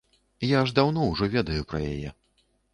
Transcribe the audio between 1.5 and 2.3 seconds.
пра яе.